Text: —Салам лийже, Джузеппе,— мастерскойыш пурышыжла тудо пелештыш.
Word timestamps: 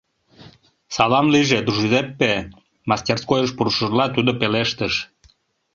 —Салам 0.95 1.27
лийже, 1.33 1.57
Джузеппе,— 1.67 2.31
мастерскойыш 2.89 3.51
пурышыжла 3.57 4.05
тудо 4.15 4.31
пелештыш. 4.39 4.93